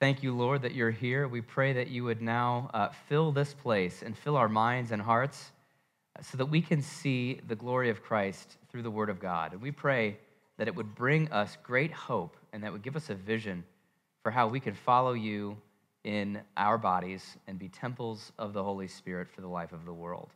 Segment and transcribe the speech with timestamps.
[0.00, 1.28] Thank you, Lord, that you're here.
[1.28, 5.00] We pray that you would now uh, fill this place and fill our minds and
[5.00, 5.52] hearts
[6.22, 9.52] so that we can see the glory of Christ through the Word of God.
[9.52, 10.16] And we pray
[10.58, 13.64] that it would bring us great hope and that would give us a vision
[14.22, 15.56] for how we can follow you
[16.04, 19.92] in our bodies and be temples of the Holy Spirit for the life of the
[19.92, 20.30] world.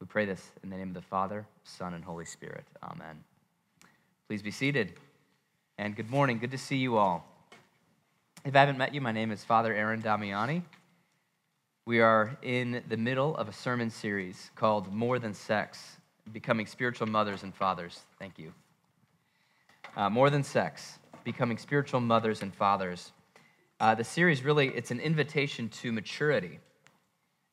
[0.00, 2.64] We pray this in the name of the Father, Son, and Holy Spirit.
[2.82, 3.22] Amen.
[4.28, 4.94] Please be seated.
[5.78, 6.38] And good morning.
[6.38, 7.37] Good to see you all.
[8.48, 10.62] If I haven't met you, my name is Father Aaron Damiani.
[11.84, 15.98] We are in the middle of a sermon series called More Than Sex
[16.32, 18.00] Becoming Spiritual Mothers and Fathers.
[18.18, 18.54] Thank you.
[19.94, 23.12] Uh, More Than Sex Becoming Spiritual Mothers and Fathers.
[23.80, 26.58] Uh, the series really, it's an invitation to maturity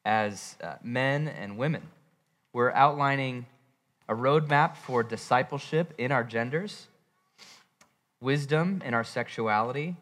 [0.05, 1.81] as uh, men and women.
[2.53, 3.47] We're outlining
[4.07, 6.87] a roadmap for discipleship in our genders,
[8.21, 9.97] wisdom in our sexuality,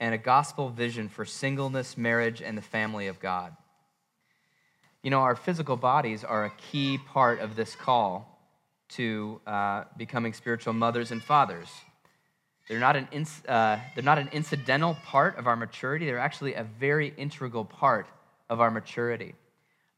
[0.00, 3.56] and a gospel vision for singleness, marriage, and the family of God.
[5.02, 8.36] You know, our physical bodies are a key part of this call
[8.90, 11.68] to uh, becoming spiritual mothers and fathers.
[12.68, 13.08] They're not, an
[13.46, 18.08] uh, they're not an incidental part of our maturity, they're actually a very integral part
[18.48, 19.34] of our maturity.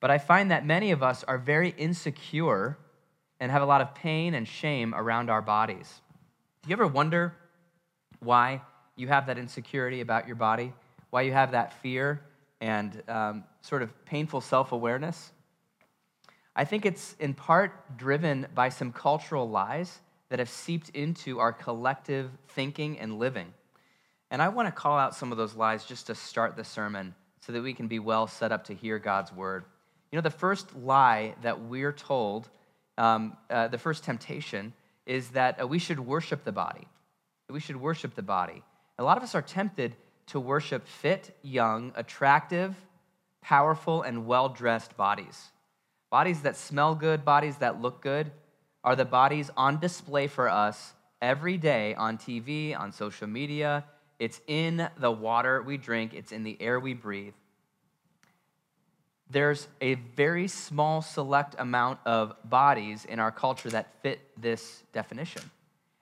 [0.01, 2.77] But I find that many of us are very insecure
[3.41, 6.01] and have a lot of pain and shame around our bodies.
[6.63, 7.35] Do you ever wonder
[8.21, 8.63] why
[8.99, 10.73] you have that insecurity about your body?
[11.11, 12.21] Why you have that fear
[12.61, 15.33] and um, sort of painful self awareness?
[16.57, 21.53] I think it's in part driven by some cultural lies that have seeped into our
[21.53, 23.53] collective thinking and living.
[24.31, 27.15] And I want to call out some of those lies just to start the sermon
[27.41, 29.65] so that we can be well set up to hear God's word.
[30.11, 32.49] You know, the first lie that we're told,
[32.99, 34.73] um, uh, the first temptation,
[35.07, 36.87] is that uh, we should worship the body.
[37.49, 38.63] We should worship the body.
[38.99, 39.95] A lot of us are tempted
[40.27, 42.75] to worship fit, young, attractive,
[43.41, 45.49] powerful, and well dressed bodies.
[46.11, 48.31] Bodies that smell good, bodies that look good,
[48.83, 53.85] are the bodies on display for us every day on TV, on social media.
[54.19, 57.35] It's in the water we drink, it's in the air we breathe.
[59.31, 65.43] There's a very small, select amount of bodies in our culture that fit this definition.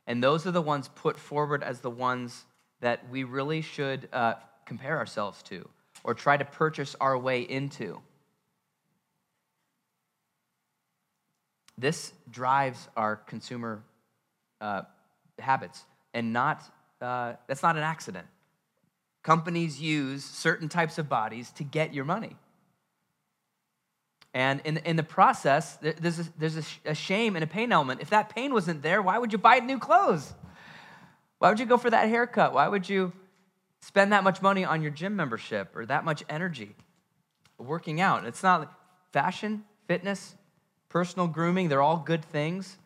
[0.07, 2.45] And those are the ones put forward as the ones
[2.81, 5.69] that we really should uh, compare ourselves to
[6.05, 8.01] or try to purchase our way into.
[11.79, 13.83] This drives our consumer
[14.61, 14.83] uh,
[15.39, 16.63] habits, and not,
[17.01, 18.27] uh, that's not an accident.
[19.23, 22.37] Companies use certain types of bodies to get your money.
[24.33, 28.03] And in, in the process, there's, a, there's a, shame and a pain element.
[28.03, 30.35] If that pain wasn't there, why would you buy new clothes?
[31.39, 32.53] Why would you go for that haircut?
[32.53, 33.13] Why would you
[33.81, 36.75] spend that much money on your gym membership or that much energy
[37.59, 38.25] working out?
[38.25, 38.73] It's not
[39.13, 40.35] fashion, fitness,
[40.89, 42.79] personal grooming, they're all good things.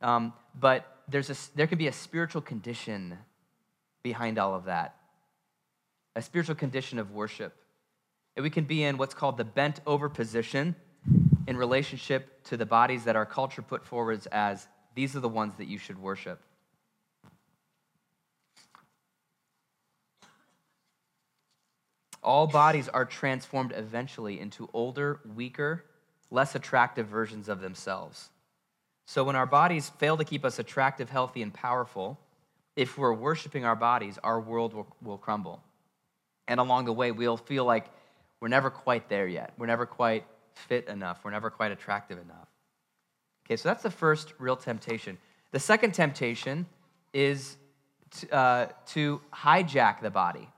[0.00, 3.18] Um, but there's a, there can be a spiritual condition
[4.02, 4.96] behind all of that,
[6.14, 7.54] a spiritual condition of worship.
[8.36, 10.76] And we can be in what's called the bent over position
[11.46, 15.54] in relationship to the bodies that our culture put forwards as these are the ones
[15.56, 16.40] that you should worship.
[22.26, 25.84] All bodies are transformed eventually into older, weaker,
[26.28, 28.30] less attractive versions of themselves.
[29.06, 32.18] So when our bodies fail to keep us attractive, healthy, and powerful,
[32.74, 35.62] if we're worshiping our bodies, our world will, will crumble.
[36.48, 37.86] And along the way, we'll feel like
[38.40, 39.52] we're never quite there yet.
[39.56, 41.20] We're never quite fit enough.
[41.24, 42.48] We're never quite attractive enough.
[43.46, 45.16] Okay, so that's the first real temptation.
[45.52, 46.66] The second temptation
[47.12, 47.56] is
[48.32, 50.48] uh, to hijack the body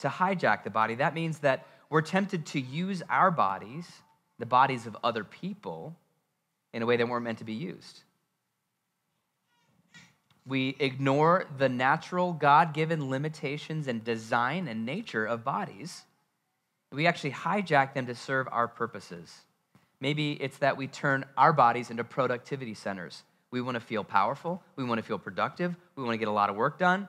[0.00, 0.96] to hijack the body.
[0.96, 3.88] That means that we're tempted to use our bodies,
[4.38, 5.96] the bodies of other people,
[6.72, 8.02] in a way that weren't meant to be used.
[10.46, 16.04] We ignore the natural, God given limitations and design and nature of bodies.
[16.90, 19.34] We actually hijack them to serve our purposes.
[20.00, 23.24] Maybe it's that we turn our bodies into productivity centers.
[23.50, 24.62] We want to feel powerful.
[24.76, 25.74] We want to feel productive.
[25.96, 27.08] We want to get a lot of work done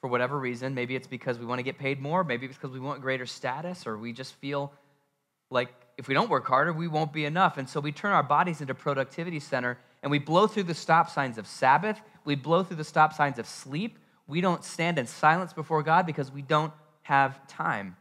[0.00, 0.74] for whatever reason.
[0.74, 2.24] Maybe it's because we want to get paid more.
[2.24, 4.72] Maybe it's because we want greater status, or we just feel
[5.50, 5.68] like
[5.98, 7.58] if we don't work harder, we won't be enough.
[7.58, 11.10] And so we turn our bodies into productivity center and we blow through the stop
[11.10, 12.00] signs of Sabbath.
[12.24, 13.98] We blow through the stop signs of sleep.
[14.26, 16.72] We don't stand in silence before God because we don't
[17.02, 17.96] have time.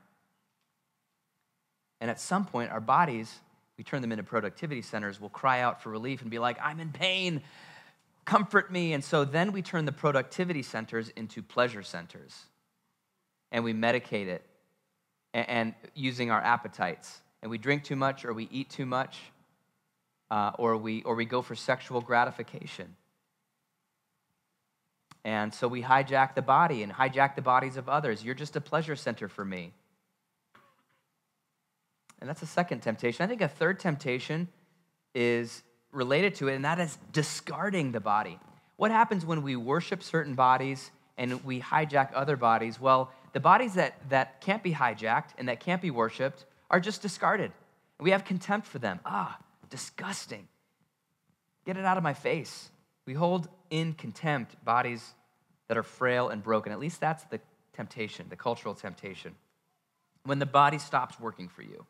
[2.00, 3.40] And at some point, our bodies,
[3.78, 6.80] we turn them into productivity centers, will cry out for relief and be like, I'm
[6.80, 7.42] in pain
[8.26, 8.94] comfort me.
[8.94, 12.46] And so then we turn the productivity centers into pleasure centers.
[13.52, 14.44] and we medicate it
[15.34, 17.22] and, and using our appetites.
[17.42, 19.18] And we drink too much or we eat too much
[20.30, 22.96] uh, or, we, or we go for sexual gratification.
[25.26, 28.24] And so we hijack the body and hijack the bodies of others.
[28.24, 29.74] You're just a pleasure center for me.
[32.20, 33.24] And that's a second temptation.
[33.24, 34.50] I think a third temptation
[35.16, 38.40] is related to it, and that is discarding the body.
[38.78, 42.80] What happens when we worship certain bodies and we hijack other bodies?
[42.80, 47.02] Well, the bodies that, that can't be hijacked and that can't be worshiped are just
[47.02, 47.52] discarded.
[48.00, 49.00] We have contempt for them.
[49.06, 49.38] Ah,
[49.70, 50.48] disgusting.
[51.66, 52.70] Get it out of my face.
[53.06, 55.14] We hold in contempt bodies
[55.68, 56.72] that are frail and broken.
[56.72, 57.40] At least that's the
[57.74, 59.36] temptation, the cultural temptation.
[60.24, 61.86] When the body stops working for you,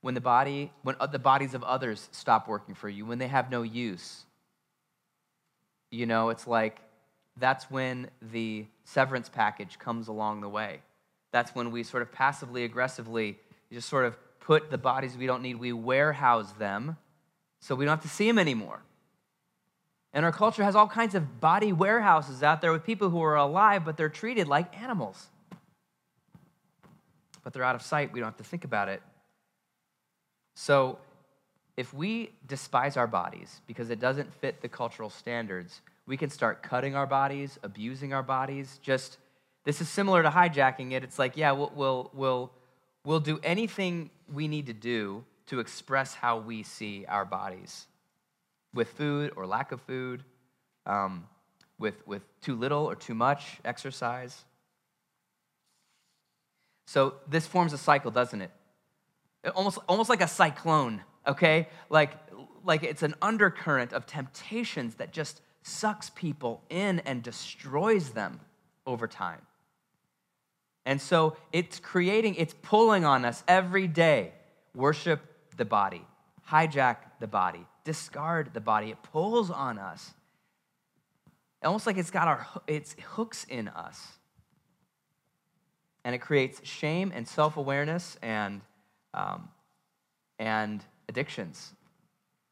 [0.00, 3.50] when the body, when the bodies of others stop working for you, when they have
[3.50, 4.24] no use,
[5.90, 6.80] you know, it's like
[7.36, 10.80] that's when the severance package comes along the way.
[11.32, 13.38] That's when we sort of passively aggressively
[13.72, 16.96] just sort of put the bodies we don't need, we warehouse them
[17.60, 18.80] so we don't have to see them anymore.
[20.14, 23.36] And our culture has all kinds of body warehouses out there with people who are
[23.36, 25.28] alive, but they're treated like animals.
[27.44, 28.12] But they're out of sight.
[28.12, 29.02] We don't have to think about it.
[30.60, 30.98] So
[31.76, 36.64] if we despise our bodies because it doesn't fit the cultural standards, we can start
[36.64, 38.80] cutting our bodies, abusing our bodies.
[38.82, 39.18] Just
[39.62, 41.04] this is similar to hijacking it.
[41.04, 42.50] It's like, yeah, we'll, we'll, we'll,
[43.04, 47.86] we'll do anything we need to do to express how we see our bodies
[48.74, 50.24] with food or lack of food,
[50.86, 51.24] um,
[51.78, 54.44] with, with too little or too much exercise.
[56.88, 58.50] So this forms a cycle, doesn't it?
[59.54, 61.68] Almost, almost like a cyclone, okay?
[61.90, 62.12] Like,
[62.64, 68.40] like it's an undercurrent of temptations that just sucks people in and destroys them
[68.86, 69.40] over time.
[70.84, 74.32] And so it's creating, it's pulling on us every day.
[74.74, 75.20] Worship
[75.56, 76.04] the body,
[76.50, 78.90] hijack the body, discard the body.
[78.90, 80.14] It pulls on us.
[81.62, 84.06] Almost like it's got our it's hooks in us.
[86.04, 88.62] And it creates shame and self-awareness and
[89.14, 89.48] um,
[90.38, 91.72] and addictions.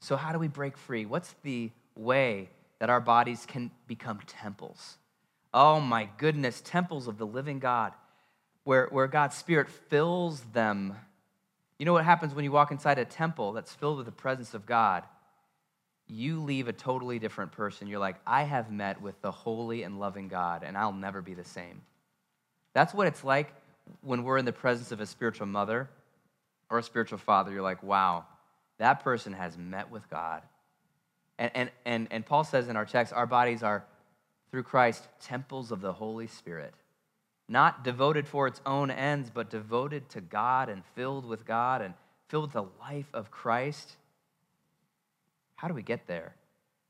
[0.01, 1.07] So how do we break free?
[1.07, 2.49] What's the way
[2.79, 4.99] that our bodies can become temples.
[5.55, 7.93] Oh my goodness, temples of the living God,
[8.65, 10.95] where, where God's Spirit fills them.
[11.79, 14.55] You know what happens when you walk inside a temple that's filled with the presence
[14.55, 15.05] of God?
[16.09, 17.89] You leave a totally different person.
[17.89, 21.35] You're like, I have met with the holy and loving God, and I'll never be
[21.35, 21.83] the same.
[22.75, 23.53] That's what it's like
[24.03, 25.89] when we're in the presence of a spiritual mother
[26.71, 27.53] or a spiritual father.
[27.53, 28.25] You're like, wow,
[28.79, 30.43] that person has met with God
[31.39, 33.85] and, and, and, and Paul says in our text, our bodies are,
[34.51, 36.75] through Christ, temples of the Holy Spirit.
[37.49, 41.95] Not devoted for its own ends, but devoted to God and filled with God and
[42.29, 43.97] filled with the life of Christ.
[45.57, 46.35] How do we get there?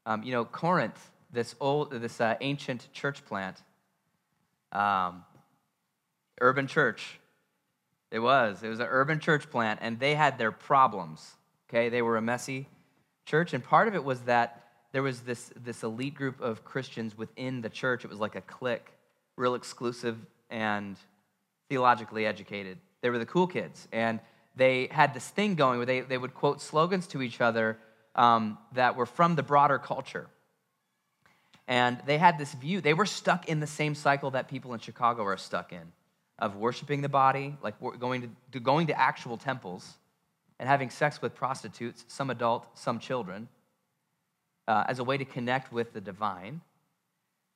[0.07, 3.61] Um, you know, Corinth, this old, this uh, ancient church plant,
[4.73, 5.25] um,
[6.41, 7.19] urban church.
[8.11, 8.63] It was.
[8.63, 11.35] It was an urban church plant, and they had their problems.
[11.69, 12.69] Okay, they were a messy
[13.25, 13.53] church.
[13.53, 14.63] And part of it was that
[14.93, 18.05] there was this, this elite group of Christians within the church.
[18.05, 18.93] It was like a clique,
[19.37, 20.17] real exclusive
[20.49, 20.97] and
[21.69, 22.79] theologically educated.
[23.01, 23.89] They were the cool kids.
[23.93, 24.21] And
[24.55, 27.79] they had this thing going where they, they would quote slogans to each other
[28.15, 30.29] um, that were from the broader culture.
[31.69, 34.79] And they had this view, they were stuck in the same cycle that people in
[34.79, 35.93] Chicago are stuck in
[36.39, 39.97] of worshiping the body, like going to, going to actual temples
[40.59, 43.49] and having sex with prostitutes, some adult, some children,
[44.69, 46.61] uh, as a way to connect with the divine,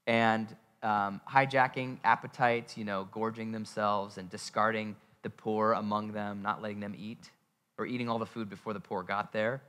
[0.06, 6.62] and um, hijacking appetites, you know, gorging themselves and discarding the poor among them, not
[6.62, 7.30] letting them eat,
[7.78, 9.60] or eating all the food before the poor got there.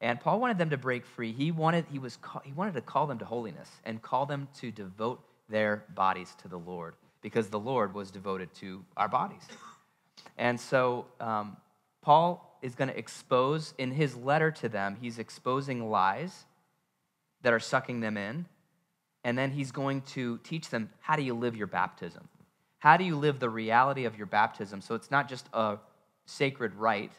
[0.00, 1.32] And Paul wanted them to break free.
[1.32, 4.70] He wanted, he, was, he wanted to call them to holiness and call them to
[4.70, 9.42] devote their bodies to the Lord because the Lord was devoted to our bodies.
[10.36, 11.56] And so um,
[12.02, 16.44] Paul is going to expose, in his letter to them, he's exposing lies
[17.42, 18.46] that are sucking them in.
[19.24, 22.28] And then he's going to teach them how do you live your baptism?
[22.78, 25.76] How do you live the reality of your baptism so it's not just a
[26.24, 27.12] sacred rite,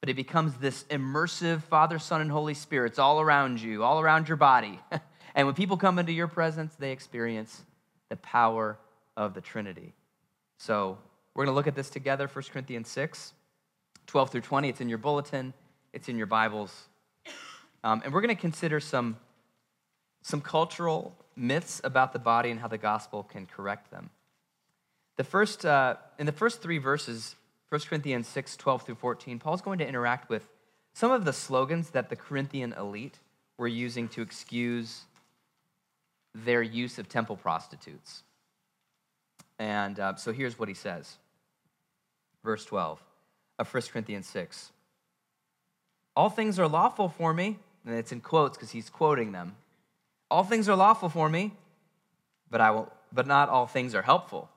[0.00, 2.92] but it becomes this immersive Father, Son, and Holy Spirit.
[2.92, 4.78] It's all around you, all around your body.
[5.34, 7.62] and when people come into your presence, they experience
[8.10, 8.78] the power
[9.16, 9.94] of the Trinity.
[10.58, 10.98] So
[11.34, 13.32] we're going to look at this together, 1 Corinthians 6.
[14.06, 14.68] 12 through 20.
[14.68, 15.52] It's in your bulletin,
[15.92, 16.88] it's in your Bibles.
[17.82, 19.16] Um, and we're going to consider some,
[20.22, 24.10] some cultural myths about the body and how the gospel can correct them.
[25.16, 27.36] The first, uh, in the first three verses,
[27.68, 30.48] 1 Corinthians 6, 12 through 14, Paul's going to interact with
[30.92, 33.18] some of the slogans that the Corinthian elite
[33.58, 35.02] were using to excuse
[36.34, 38.22] their use of temple prostitutes.
[39.58, 41.16] And uh, so here's what he says.
[42.42, 43.02] Verse 12
[43.58, 44.72] of 1 Corinthians 6.
[46.16, 49.56] All things are lawful for me, and it's in quotes because he's quoting them.
[50.30, 51.52] All things are lawful for me,
[52.50, 54.50] but I will but not all things are helpful.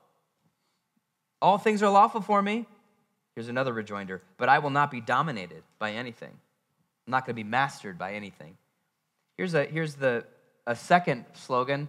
[1.40, 2.66] All things are lawful for me.
[3.36, 6.32] Here's another rejoinder, but I will not be dominated by anything.
[7.06, 8.56] I'm not going to be mastered by anything.
[9.36, 10.24] Here's a here's the
[10.66, 11.88] a second slogan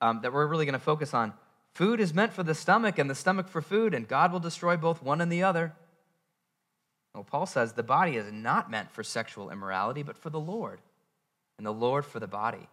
[0.00, 1.32] um, that we're really going to focus on.
[1.74, 4.76] Food is meant for the stomach, and the stomach for food, and God will destroy
[4.76, 5.74] both one and the other.
[7.14, 10.80] Well, Paul says the body is not meant for sexual immorality, but for the Lord,
[11.56, 12.68] and the Lord for the body.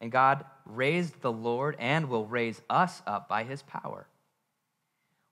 [0.00, 4.06] And God raised the Lord and will raise us up by his power.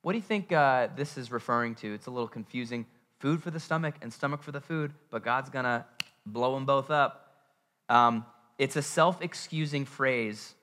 [0.02, 1.94] What do you think uh, this is referring to?
[1.94, 2.86] It's a little confusing.
[3.18, 5.84] Food for the stomach and stomach for the food, but God's going to
[6.24, 7.34] blow them both up.
[7.88, 8.24] Um,
[8.58, 10.54] it's a self excusing phrase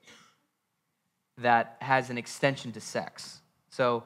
[1.38, 3.40] that has an extension to sex.
[3.70, 4.04] So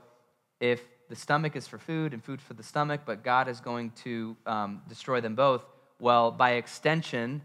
[0.61, 3.93] if the stomach is for food and food for the stomach, but God is going
[4.05, 5.65] to um, destroy them both,
[6.01, 7.43] well, by extension,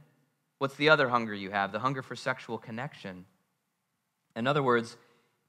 [0.59, 1.71] what's the other hunger you have?
[1.71, 3.25] The hunger for sexual connection.
[4.35, 4.97] In other words,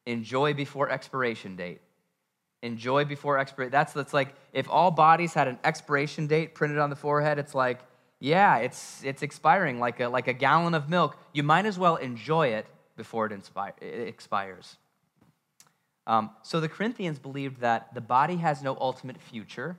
[0.06, 1.80] enjoy before expiration date.
[2.62, 3.70] Enjoy before expiration.
[3.70, 7.54] That's, that's like if all bodies had an expiration date printed on the forehead, it's
[7.54, 7.80] like,
[8.18, 11.16] yeah, it's, it's expiring like a, like a gallon of milk.
[11.32, 12.66] You might as well enjoy it
[12.96, 14.76] before it, inspire, it expires.
[16.06, 19.76] Um, so the Corinthians believed that the body has no ultimate future,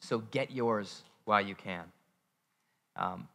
[0.00, 1.84] so get yours while you can.
[2.96, 3.28] Um,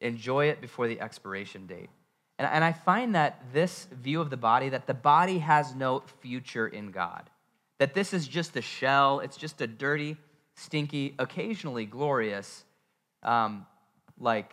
[0.00, 1.88] enjoy it before the expiration date.
[2.38, 6.02] And, and I find that this view of the body, that the body has no
[6.20, 7.30] future in God,
[7.78, 10.16] that this is just a shell, it's just a dirty,
[10.54, 12.64] stinky, occasionally glorious,
[13.22, 13.66] um,
[14.18, 14.52] like,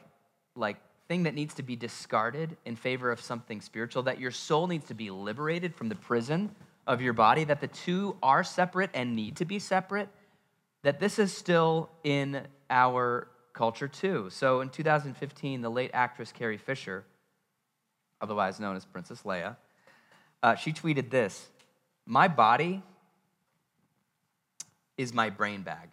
[0.56, 4.68] like thing that needs to be discarded in favor of something spiritual, that your soul
[4.68, 6.56] needs to be liberated from the prison
[6.88, 10.10] of your body, that the two are separate and need to be separate,
[10.84, 14.30] that this is still in our culture too.
[14.30, 17.06] So in 2015, the late actress Carrie Fisher,
[18.22, 19.58] otherwise known as Princess Leia,
[20.44, 21.48] uh, she tweeted this
[22.06, 22.84] My body
[24.98, 25.90] is my brain bag.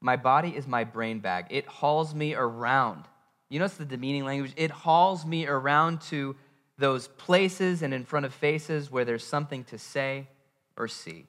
[0.00, 1.46] My body is my brain bag.
[1.50, 3.04] It hauls me around
[3.52, 4.54] you notice the demeaning language?
[4.56, 6.34] It hauls me around to
[6.78, 10.26] those places and in front of faces where there's something to say
[10.74, 11.26] or see.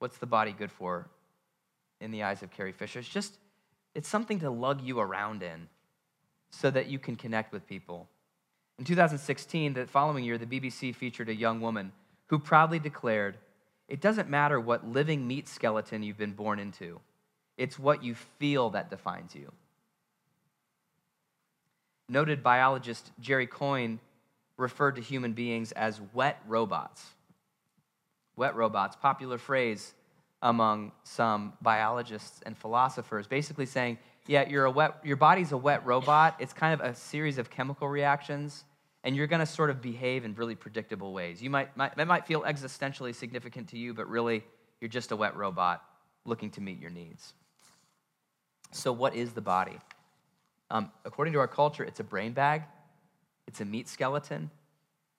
[0.00, 1.08] What's the body good for
[1.98, 2.98] in the eyes of Carrie Fisher?
[2.98, 3.38] It's just,
[3.94, 5.66] it's something to lug you around in
[6.50, 8.06] so that you can connect with people.
[8.78, 11.90] In 2016, the following year, the BBC featured a young woman
[12.26, 13.38] who proudly declared,
[13.88, 17.00] It doesn't matter what living meat skeleton you've been born into,
[17.56, 19.50] it's what you feel that defines you.
[22.10, 24.00] Noted biologist Jerry Coyne
[24.56, 27.04] referred to human beings as wet robots.
[28.34, 29.94] Wet robots, popular phrase
[30.42, 35.86] among some biologists and philosophers, basically saying, yeah, you're a wet, your body's a wet
[35.86, 36.34] robot.
[36.40, 38.64] It's kind of a series of chemical reactions,
[39.04, 41.40] and you're going to sort of behave in really predictable ways.
[41.40, 44.42] You might, might, might feel existentially significant to you, but really,
[44.80, 45.84] you're just a wet robot
[46.24, 47.34] looking to meet your needs.
[48.72, 49.78] So, what is the body?
[50.70, 52.62] Um, according to our culture, it's a brain bag,
[53.46, 54.50] it's a meat skeleton,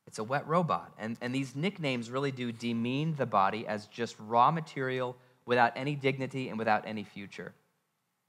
[0.07, 0.91] it's a wet robot.
[0.97, 5.95] And, and these nicknames really do demean the body as just raw material without any
[5.95, 7.53] dignity and without any future.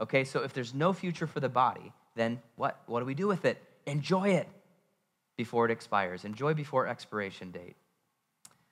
[0.00, 2.82] Okay, so if there's no future for the body, then what?
[2.86, 3.62] What do we do with it?
[3.86, 4.48] Enjoy it
[5.36, 6.24] before it expires.
[6.24, 7.76] Enjoy before expiration date.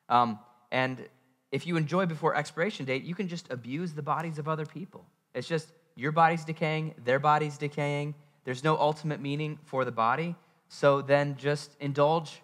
[0.09, 0.39] Um,
[0.73, 1.09] and
[1.53, 5.05] if you enjoy before expiration date, you can just abuse the bodies of other people.
[5.35, 10.35] It's just your body's decaying, their body's decaying, there's no ultimate meaning for the body.
[10.69, 12.43] So then just indulge,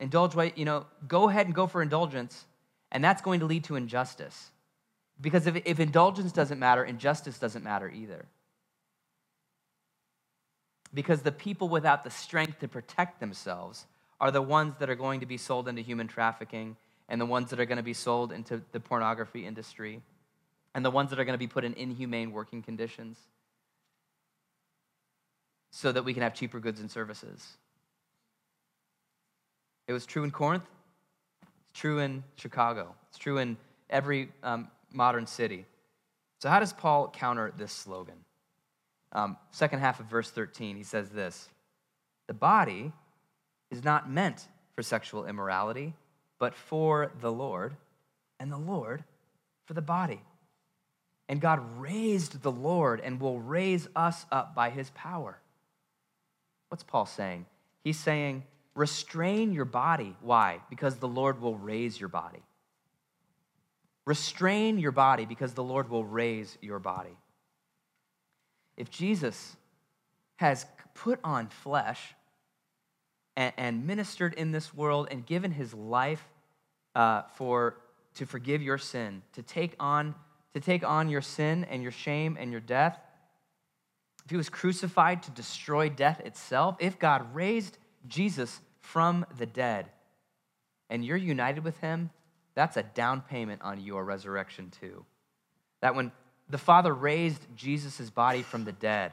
[0.00, 2.44] indulge, you know, go ahead and go for indulgence,
[2.90, 4.50] and that's going to lead to injustice.
[5.20, 8.26] Because if, if indulgence doesn't matter, injustice doesn't matter either.
[10.92, 13.86] Because the people without the strength to protect themselves
[14.20, 16.76] are the ones that are going to be sold into human trafficking
[17.08, 20.00] and the ones that are going to be sold into the pornography industry
[20.74, 23.18] and the ones that are going to be put in inhumane working conditions
[25.74, 27.56] so that we can have cheaper goods and services.
[29.88, 30.62] It was true in Corinth,
[31.42, 33.56] it's true in Chicago, it's true in
[33.90, 35.66] every um, modern city.
[36.40, 38.14] So, how does Paul counter this slogan?
[39.10, 41.48] Um, second half of verse 13, he says this
[42.28, 42.92] The body
[43.72, 45.92] is not meant for sexual immorality,
[46.38, 47.74] but for the Lord,
[48.38, 49.02] and the Lord
[49.66, 50.20] for the body.
[51.28, 55.40] And God raised the Lord and will raise us up by his power.
[56.68, 57.46] What's Paul saying?
[57.82, 58.44] He's saying,
[58.74, 60.16] restrain your body.
[60.20, 60.60] Why?
[60.70, 62.42] Because the Lord will raise your body.
[64.06, 67.16] Restrain your body because the Lord will raise your body.
[68.76, 69.56] If Jesus
[70.36, 72.14] has put on flesh
[73.36, 76.24] and, and ministered in this world and given his life
[76.94, 77.76] uh, for,
[78.14, 80.14] to forgive your sin, to take, on,
[80.52, 82.98] to take on your sin and your shame and your death,
[84.24, 87.78] if he was crucified to destroy death itself, if God raised
[88.08, 89.86] Jesus from the dead
[90.88, 92.10] and you're united with him,
[92.54, 95.04] that's a down payment on your resurrection too.
[95.82, 96.12] That when
[96.48, 99.12] the Father raised Jesus' body from the dead,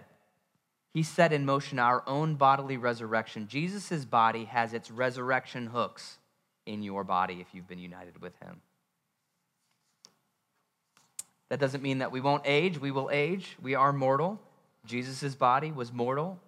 [0.94, 3.48] he set in motion our own bodily resurrection.
[3.48, 6.18] Jesus' body has its resurrection hooks
[6.65, 8.62] in your body if you've been united with him.
[11.50, 12.80] That doesn't mean that we won't age.
[12.80, 13.58] We will age.
[13.62, 14.39] We are mortal.
[14.86, 16.40] Jesus' body was mortal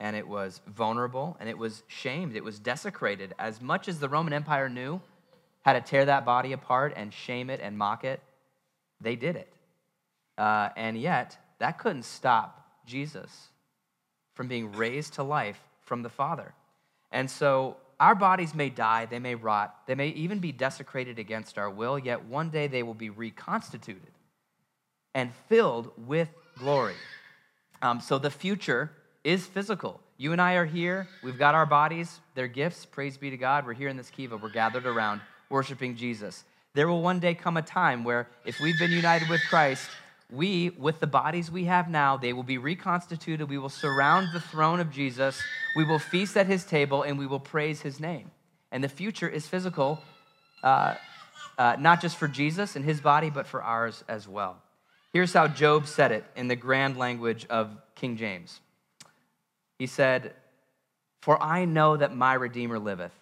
[0.00, 2.36] and it was vulnerable and it was shamed.
[2.36, 3.34] It was desecrated.
[3.38, 5.00] As much as the Roman Empire knew
[5.64, 8.20] how to tear that body apart and shame it and mock it,
[9.00, 9.52] they did it.
[10.38, 13.48] Uh, and yet, that couldn't stop Jesus
[14.34, 16.52] from being raised to life from the Father.
[17.10, 21.56] And so, our bodies may die, they may rot, they may even be desecrated against
[21.56, 24.12] our will, yet one day they will be reconstituted
[25.14, 26.28] and filled with
[26.58, 26.94] glory.
[27.82, 28.90] Um, so, the future
[29.24, 30.00] is physical.
[30.18, 31.08] You and I are here.
[31.22, 32.86] We've got our bodies, they're gifts.
[32.86, 33.66] Praise be to God.
[33.66, 34.36] We're here in this kiva.
[34.36, 36.44] We're gathered around worshiping Jesus.
[36.74, 39.88] There will one day come a time where, if we've been united with Christ,
[40.30, 43.48] we, with the bodies we have now, they will be reconstituted.
[43.48, 45.40] We will surround the throne of Jesus.
[45.76, 48.30] We will feast at his table and we will praise his name.
[48.72, 50.00] And the future is physical,
[50.62, 50.94] uh,
[51.58, 54.60] uh, not just for Jesus and his body, but for ours as well.
[55.16, 58.60] Here's how Job said it in the grand language of King James.
[59.78, 60.34] He said,
[61.22, 63.14] For I know that my Redeemer liveth,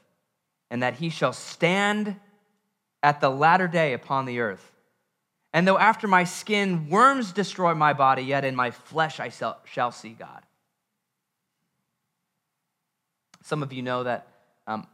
[0.73, 2.17] and that he shall stand
[3.01, 4.73] at the latter day upon the earth.
[5.53, 9.93] And though after my skin worms destroy my body, yet in my flesh I shall
[9.93, 10.43] see God.
[13.43, 14.27] Some of you know that
[14.67, 14.89] um,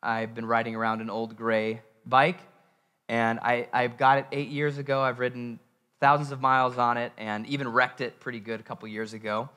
[0.00, 2.38] I've been riding around an old gray bike,
[3.08, 5.00] and I, I got it eight years ago.
[5.00, 5.58] I've ridden
[6.00, 9.48] thousands of miles on it and even wrecked it pretty good a couple years ago.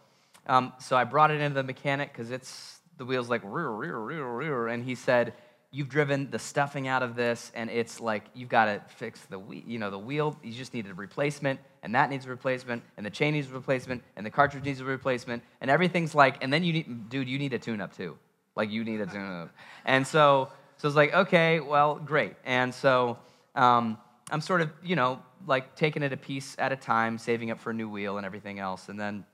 [0.45, 3.97] Um, so I brought it into the mechanic because it's the wheels like rear, rear,
[3.97, 5.33] rear, rear, and he said,
[5.71, 9.37] you've driven the stuffing out of this and it's like you've got to fix the
[9.37, 9.61] wheel.
[9.65, 13.05] you know the wheel you just need a replacement and that needs a replacement and
[13.05, 16.53] the chain needs a replacement and the cartridge needs a replacement and everything's like and
[16.53, 18.17] then you need dude you need a tune up too
[18.55, 19.49] like you need a tune up
[19.85, 23.17] and so so it's like okay well great and so
[23.55, 23.97] um,
[24.31, 27.59] i'm sort of you know like taking it a piece at a time saving up
[27.59, 29.25] for a new wheel and everything else and then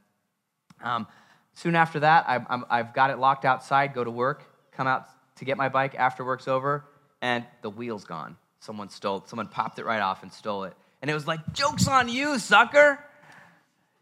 [0.83, 1.07] um,
[1.53, 4.43] soon after that I, i've got it locked outside go to work
[4.75, 6.85] come out to get my bike after work's over,
[7.21, 8.37] and the wheel's gone.
[8.59, 9.23] Someone stole.
[9.27, 10.73] Someone popped it right off and stole it.
[11.01, 12.99] And it was like, joke's on you, sucker.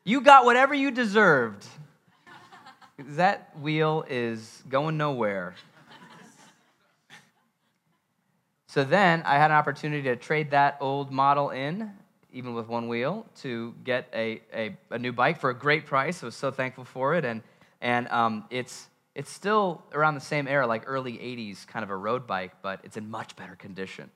[0.04, 1.66] You got whatever you deserved.
[3.00, 5.56] that wheel is going nowhere.
[8.72, 11.92] So then I had an opportunity to trade that old model in,
[12.32, 16.24] even with one wheel, to get a, a, a new bike for a great price.
[16.24, 17.26] I was so thankful for it.
[17.26, 17.42] And,
[17.82, 21.98] and um, it's, it's still around the same era, like early 80s, kind of a
[21.98, 24.10] road bike, but it's in much better condition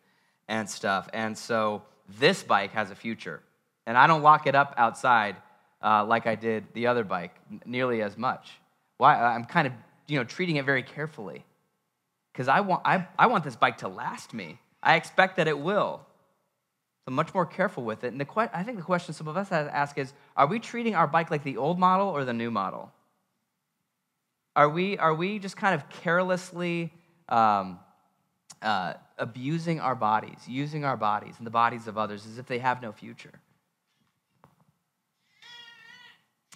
[0.47, 1.09] and stuff.
[1.11, 1.81] And so
[2.17, 3.41] this bike has a future.
[3.85, 5.35] And I don't lock it up outside
[5.83, 8.51] uh, like I did the other bike nearly as much.
[8.99, 9.21] Why?
[9.21, 9.73] I'm kind of
[10.07, 11.43] you know treating it very carefully
[12.35, 14.59] because I want I, I want this bike to last me.
[14.83, 16.01] I expect that it will.
[17.05, 18.11] So much more careful with it.
[18.11, 20.45] And the que- I think the question some of us have to ask is: Are
[20.45, 22.91] we treating our bike like the old model or the new model?
[24.55, 26.93] Are we, are we just kind of carelessly
[27.27, 27.77] um,
[28.61, 32.59] uh, abusing our bodies, using our bodies and the bodies of others as if they
[32.59, 33.33] have no future?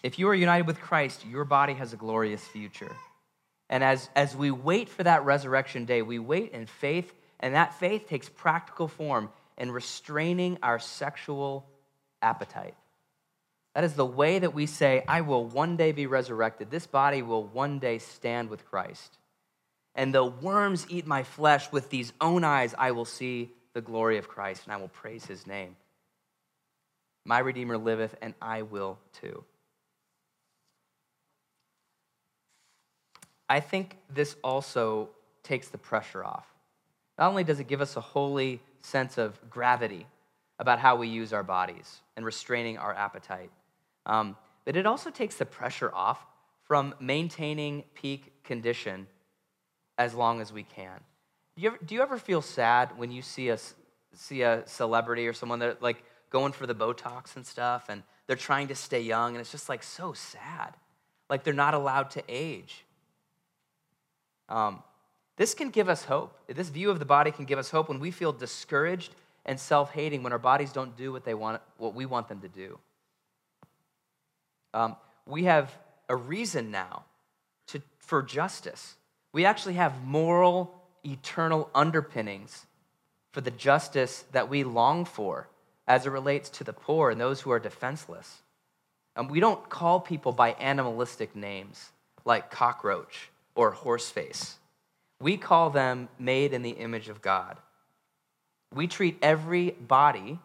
[0.02, 2.96] If you are united with Christ, your body has a glorious future.
[3.69, 7.79] And as, as we wait for that resurrection day, we wait in faith, and that
[7.79, 11.67] faith takes practical form in restraining our sexual
[12.21, 12.75] appetite.
[13.75, 16.71] That is the way that we say, I will one day be resurrected.
[16.71, 19.17] This body will one day stand with Christ.
[19.93, 24.17] And though worms eat my flesh, with these own eyes I will see the glory
[24.17, 25.75] of Christ and I will praise his name.
[27.25, 29.43] My Redeemer liveth, and I will too.
[33.49, 35.09] I think this also
[35.43, 36.45] takes the pressure off.
[37.17, 40.05] Not only does it give us a holy sense of gravity
[40.59, 43.49] about how we use our bodies and restraining our appetite,
[44.05, 46.25] um, but it also takes the pressure off
[46.63, 49.07] from maintaining peak condition
[49.97, 50.99] as long as we can.
[51.55, 53.57] Do you ever, do you ever feel sad when you see a,
[54.13, 58.35] see a celebrity or someone that like going for the Botox and stuff and they're
[58.35, 60.75] trying to stay young and it's just like so sad?
[61.29, 62.85] Like they're not allowed to age.
[64.49, 64.83] Um,
[65.38, 66.38] this can give us hope.
[66.47, 69.13] This view of the body can give us hope when we feel discouraged
[69.45, 72.49] and self-hating when our bodies don't do what they want, what we want them to
[72.49, 72.77] do.
[74.73, 75.73] Um, we have
[76.09, 77.05] a reason now
[77.67, 78.95] to, for justice.
[79.31, 82.65] We actually have moral, eternal underpinnings
[83.31, 85.47] for the justice that we long for
[85.88, 88.41] as it relates to the poor and those who are defenseless.
[89.15, 91.91] And we don't call people by animalistic names
[92.25, 93.29] like cockroach
[93.60, 94.54] or horseface.
[95.19, 97.58] We call them made in the image of God.
[98.74, 100.39] We treat every body,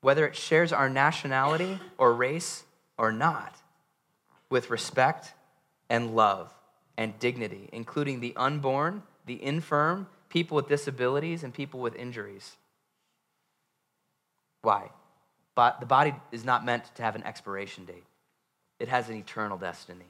[0.00, 2.64] whether it shares our nationality or race
[2.96, 3.54] or not,
[4.48, 5.34] with respect
[5.90, 6.50] and love
[6.96, 12.56] and dignity, including the unborn, the infirm, people with disabilities, and people with injuries.
[14.62, 14.88] Why?
[15.54, 18.06] But the body is not meant to have an expiration date,
[18.80, 20.06] it has an eternal destiny.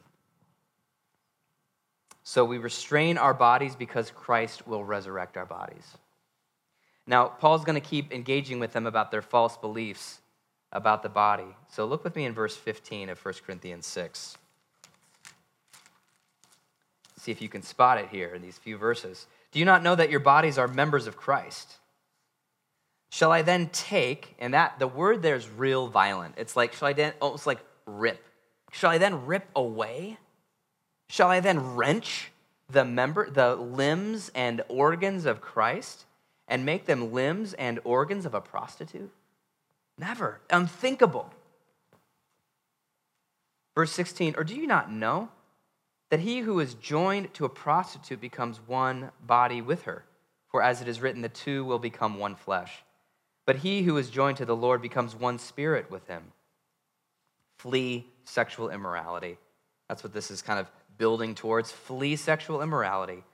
[2.28, 5.96] So we restrain our bodies because Christ will resurrect our bodies.
[7.06, 10.20] Now, Paul's going to keep engaging with them about their false beliefs
[10.70, 11.56] about the body.
[11.70, 14.36] So look with me in verse 15 of 1 Corinthians 6.
[17.16, 19.26] See if you can spot it here in these few verses.
[19.50, 21.78] Do you not know that your bodies are members of Christ?
[23.08, 26.34] Shall I then take, and that the word there is real violent.
[26.36, 28.22] It's like, shall I then almost like rip?
[28.70, 30.18] Shall I then rip away?
[31.08, 32.30] Shall I then wrench
[32.70, 36.04] the member, the limbs and organs of Christ
[36.46, 39.10] and make them limbs and organs of a prostitute?
[39.98, 40.40] Never.
[40.50, 41.32] Unthinkable.
[43.74, 45.28] Verse 16, or do you not know
[46.10, 50.04] that he who is joined to a prostitute becomes one body with her?
[50.50, 52.82] For as it is written, the two will become one flesh.
[53.46, 56.32] But he who is joined to the Lord becomes one spirit with him.
[57.56, 59.38] Flee sexual immorality.
[59.88, 61.72] That's what this is kind of building towards.
[61.72, 63.24] Flee sexual immorality.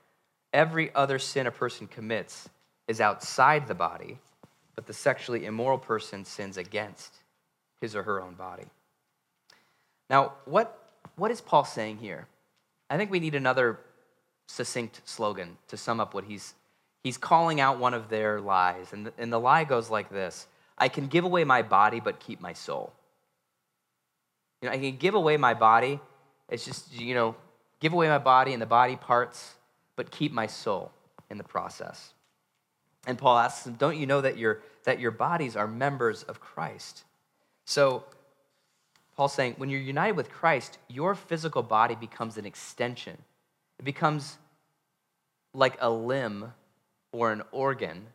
[0.53, 2.49] Every other sin a person commits
[2.87, 4.19] is outside the body,
[4.77, 7.15] but the sexually immoral person sins against
[7.81, 8.67] his or her own body.
[10.09, 10.79] Now, what,
[11.17, 12.27] what is Paul saying here?
[12.91, 13.81] I think we need another
[14.47, 16.55] succinct slogan to sum up what he's
[17.03, 18.93] he's calling out one of their lies.
[18.93, 22.19] And the, and the lie goes like this I can give away my body, but
[22.19, 22.93] keep my soul.
[24.61, 26.01] You know, I can give away my body.
[26.49, 27.37] It's just, you know,
[27.81, 29.55] give away my body and the body parts,
[29.97, 30.91] but keep my soul
[31.31, 32.13] in the process.
[33.07, 36.41] And Paul asks them, Don't you know that your, that your bodies are members of
[36.41, 37.05] Christ?
[37.67, 38.05] So,
[39.17, 43.17] Paul's saying, when you're united with Christ, your physical body becomes an extension.
[43.79, 44.39] It becomes
[45.53, 46.53] like a limb
[47.13, 48.07] or an organ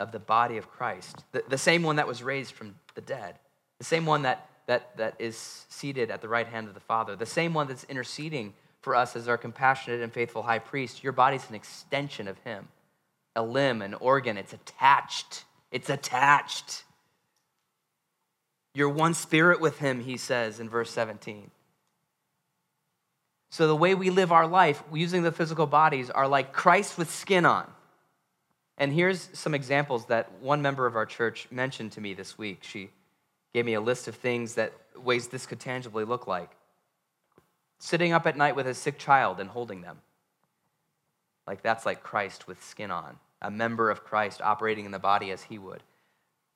[0.00, 3.36] of the body of Christ, the, the same one that was raised from the dead,
[3.78, 7.16] the same one that, that, that is seated at the right hand of the Father,
[7.16, 8.52] the same one that's interceding
[8.86, 11.02] for us as our compassionate and faithful high priest.
[11.02, 12.68] Your body's an extension of him,
[13.34, 14.36] a limb, an organ.
[14.36, 15.42] It's attached.
[15.72, 16.84] It's attached.
[18.74, 21.50] You're one spirit with him, he says in verse 17.
[23.50, 27.10] So the way we live our life using the physical bodies are like Christ with
[27.10, 27.68] skin on.
[28.78, 32.62] And here's some examples that one member of our church mentioned to me this week.
[32.62, 32.90] She
[33.52, 36.55] gave me a list of things that ways this could tangibly look like.
[37.78, 39.98] Sitting up at night with a sick child and holding them.
[41.46, 45.30] Like that's like Christ with skin on, a member of Christ operating in the body
[45.30, 45.82] as he would.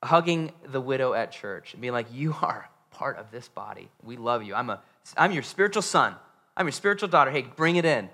[0.02, 3.88] Hugging the widow at church and being like, You are part of this body.
[4.02, 4.54] We love you.
[4.54, 4.82] I'm, a,
[5.16, 6.14] I'm your spiritual son.
[6.56, 7.30] I'm your spiritual daughter.
[7.30, 8.10] Hey, bring it in.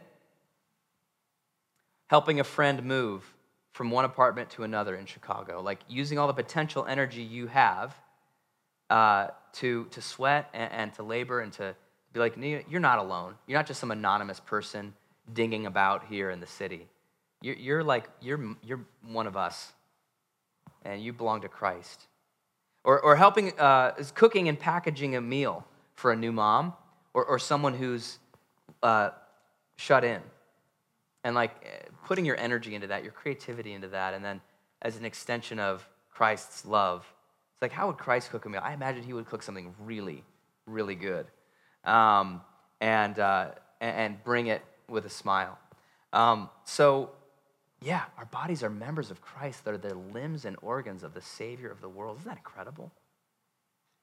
[2.08, 3.24] Helping a friend move
[3.72, 7.94] from one apartment to another in Chicago, like using all the potential energy you have
[8.88, 11.74] uh, to, to sweat and, and, to labor and to
[12.12, 12.36] be like,
[12.68, 13.34] you're not alone.
[13.46, 14.94] You're not just some anonymous person
[15.32, 16.88] dinging about here in the city.
[17.42, 19.72] You're, you're like, you're, you're one of us,
[20.84, 22.06] and you belong to Christ.
[22.84, 26.74] Or, or helping, uh, is cooking and packaging a meal for a new mom
[27.14, 28.18] or, or someone who's
[28.82, 29.10] uh,
[29.76, 30.20] shut in
[31.24, 34.40] and like eh, putting your energy into that, your creativity into that, and then
[34.82, 37.04] as an extension of Christ's love.
[37.54, 38.60] It's like, how would Christ cook a meal?
[38.62, 40.22] I imagine he would cook something really,
[40.66, 41.26] really good
[41.86, 42.42] um,
[42.80, 45.58] and, uh, and bring it with a smile.
[46.12, 47.10] Um, so
[47.82, 49.64] Yeah, our bodies are members of Christ.
[49.64, 52.18] They're the limbs and organs of the Savior of the world.
[52.18, 52.90] Isn't that incredible?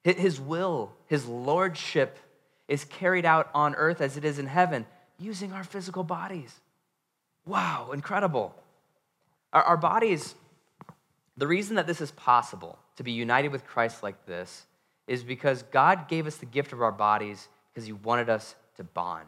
[0.03, 2.19] His will, his lordship
[2.67, 4.85] is carried out on earth as it is in heaven
[5.17, 6.59] using our physical bodies.
[7.45, 8.53] Wow, incredible.
[9.53, 10.35] Our, our bodies,
[11.37, 14.65] the reason that this is possible to be united with Christ like this
[15.07, 18.83] is because God gave us the gift of our bodies because he wanted us to
[18.83, 19.27] bond.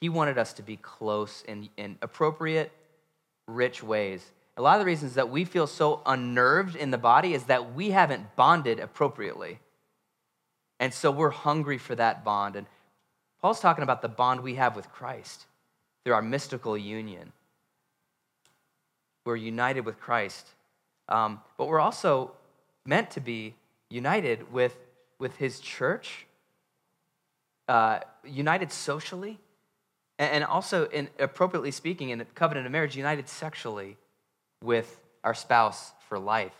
[0.00, 2.72] He wanted us to be close in, in appropriate,
[3.46, 4.32] rich ways.
[4.56, 7.74] A lot of the reasons that we feel so unnerved in the body is that
[7.74, 9.60] we haven't bonded appropriately.
[10.78, 12.56] And so we're hungry for that bond.
[12.56, 12.66] And
[13.40, 15.46] Paul's talking about the bond we have with Christ
[16.04, 17.32] through our mystical union.
[19.24, 20.48] We're united with Christ.
[21.08, 22.32] Um, but we're also
[22.84, 23.54] meant to be
[23.88, 24.76] united with,
[25.18, 26.26] with his church,
[27.68, 29.38] uh, united socially,
[30.18, 33.96] and also, in, appropriately speaking, in a covenant of marriage, united sexually
[34.62, 36.54] with our spouse for life.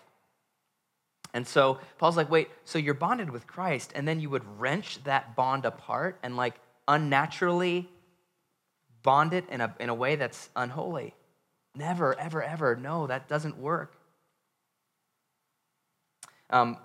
[1.34, 5.02] And so Paul's like, wait, so you're bonded with Christ, and then you would wrench
[5.04, 6.54] that bond apart and like
[6.88, 7.88] unnaturally
[9.02, 11.14] bond it in a, in a way that's unholy.
[11.74, 12.76] Never, ever, ever.
[12.76, 13.94] No, that doesn't work.
[16.50, 16.76] Um,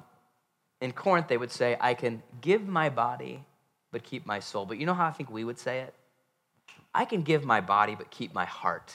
[0.79, 3.43] in Corinth, they would say, I can give my body,
[3.91, 4.65] but keep my soul.
[4.65, 5.93] But you know how I think we would say it?
[6.93, 8.93] I can give my body, but keep my heart.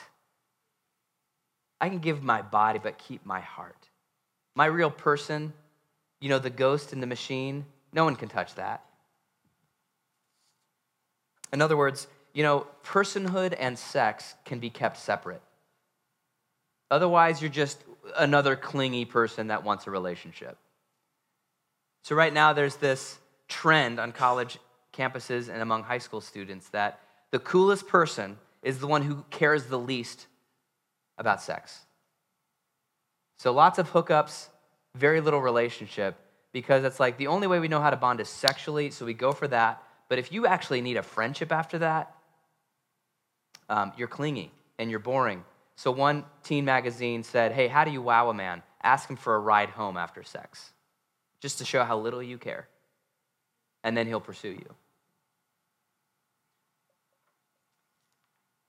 [1.80, 3.88] I can give my body, but keep my heart.
[4.54, 5.52] My real person,
[6.20, 8.84] you know, the ghost in the machine, no one can touch that.
[11.52, 15.42] In other words, you know, personhood and sex can be kept separate.
[16.90, 17.78] Otherwise, you're just
[18.16, 20.56] another clingy person that wants a relationship.
[22.04, 24.58] So, right now, there's this trend on college
[24.92, 27.00] campuses and among high school students that
[27.30, 30.26] the coolest person is the one who cares the least
[31.18, 31.80] about sex.
[33.38, 34.48] So, lots of hookups,
[34.94, 36.16] very little relationship,
[36.52, 39.14] because it's like the only way we know how to bond is sexually, so we
[39.14, 39.82] go for that.
[40.08, 42.14] But if you actually need a friendship after that,
[43.68, 45.44] um, you're clingy and you're boring.
[45.76, 48.62] So, one teen magazine said, Hey, how do you wow a man?
[48.82, 50.72] Ask him for a ride home after sex
[51.40, 52.68] just to show how little you care.
[53.82, 54.74] And then he'll pursue you.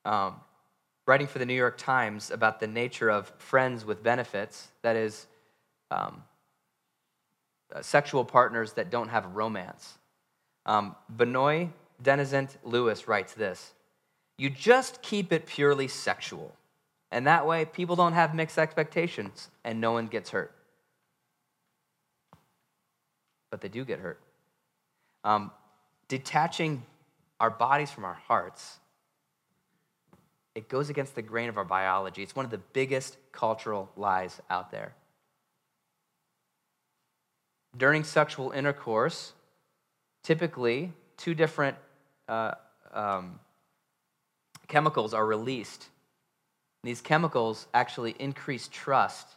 [0.06, 0.36] Um,
[1.06, 5.28] writing for the New York Times about the nature of friends with benefits, that is,
[5.92, 6.24] um,
[7.74, 9.98] uh, sexual partners that don't have romance.
[10.66, 11.70] Um, Benoit
[12.02, 13.74] Denizet-Lewis writes this
[14.38, 16.56] You just keep it purely sexual.
[17.12, 20.54] And that way, people don't have mixed expectations and no one gets hurt
[23.54, 24.20] but they do get hurt.
[25.24, 25.52] Um,
[26.08, 26.82] detaching
[27.40, 28.80] our bodies from our hearts,
[30.56, 32.24] it goes against the grain of our biology.
[32.24, 34.94] It's one of the biggest cultural lies out there.
[37.76, 39.34] During sexual intercourse,
[40.24, 41.78] typically two different
[42.30, 42.54] uh,
[42.94, 43.40] um,
[44.68, 45.88] chemicals are released.
[46.84, 49.28] These chemicals actually increase trust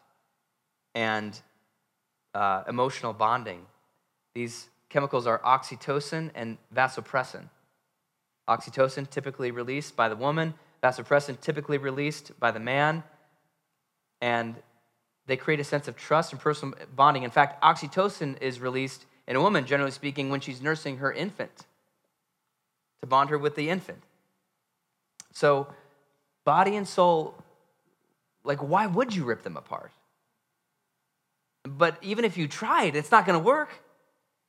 [0.95, 1.41] and
[2.35, 3.65] uh, emotional bonding
[4.37, 7.49] these chemicals are oxytocin and vasopressin.
[8.47, 10.53] Oxytocin typically released by the woman,
[10.87, 13.03] vasopressin typically released by the man,
[14.21, 14.55] and
[15.27, 17.25] they create a sense of trust and personal bonding.
[17.25, 21.67] In fact, oxytocin is released in a woman, generally speaking, when she's nursing her infant
[23.01, 24.03] to bond her with the infant.
[25.33, 25.67] So,
[26.45, 27.35] body and soul,
[28.45, 29.91] like, why would you rip them apart?
[31.65, 33.83] But even if you tried, it's not going to work.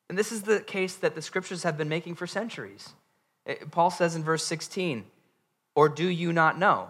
[0.08, 2.94] And this is the case that the scriptures have been making for centuries.
[3.48, 5.06] Eh, Paul says in verse 16,
[5.78, 6.90] Or do you not know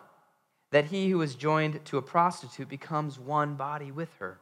[0.72, 4.40] that he who is joined to a prostitute becomes one body with her?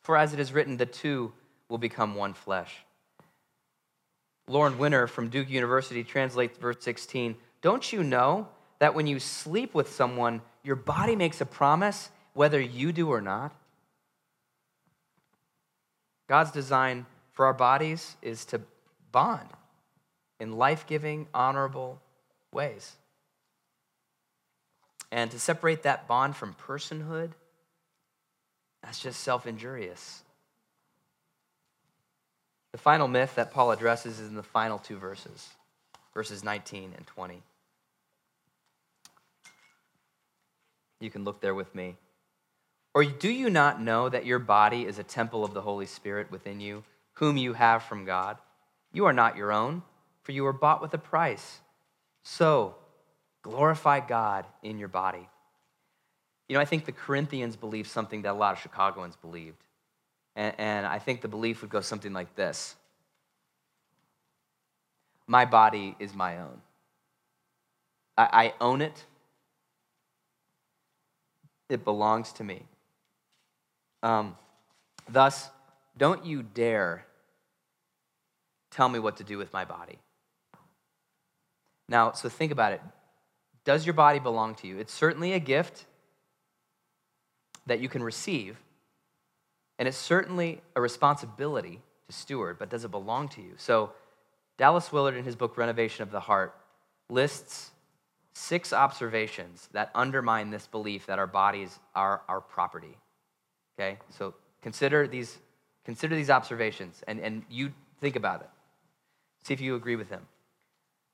[0.00, 1.34] For as it is written, the two
[1.68, 2.74] will become one flesh.
[4.48, 9.74] Lauren Winner from Duke University translates verse 16 Don't you know that when you sleep
[9.74, 13.54] with someone, your body makes a promise whether you do or not?
[16.26, 18.62] God's design for our bodies is to
[19.12, 19.50] bond
[20.40, 22.00] in life giving, honorable
[22.54, 22.92] ways.
[25.12, 27.32] And to separate that bond from personhood,
[28.82, 30.22] that's just self injurious.
[32.72, 35.48] The final myth that Paul addresses is in the final two verses,
[36.12, 37.42] verses 19 and 20.
[41.00, 41.96] You can look there with me.
[42.94, 46.30] Or do you not know that your body is a temple of the Holy Spirit
[46.30, 46.84] within you?
[47.14, 48.38] whom you have from God.
[48.92, 49.82] You are not your own,
[50.22, 51.60] for you were bought with a price.
[52.24, 52.74] So
[53.42, 55.28] glorify God in your body.
[56.48, 59.62] You know, I think the Corinthians believed something that a lot of Chicagoans believed.
[60.36, 62.74] And, and I think the belief would go something like this
[65.26, 66.60] My body is my own.
[68.16, 69.04] I, I own it,
[71.68, 72.62] it belongs to me.
[74.02, 74.36] Um,
[75.08, 75.48] thus,
[75.96, 77.06] don't you dare
[78.70, 79.98] tell me what to do with my body.
[81.88, 82.80] Now, so think about it.
[83.64, 84.78] Does your body belong to you?
[84.78, 85.86] It's certainly a gift
[87.66, 88.58] that you can receive,
[89.78, 93.54] and it's certainly a responsibility to steward, but does it belong to you?
[93.56, 93.92] So,
[94.56, 96.54] Dallas Willard, in his book Renovation of the Heart,
[97.10, 97.70] lists
[98.34, 102.96] six observations that undermine this belief that our bodies are our property.
[103.78, 103.98] Okay?
[104.10, 105.38] So, consider these,
[105.84, 108.50] consider these observations, and, and you think about it.
[109.44, 110.26] See if you agree with him.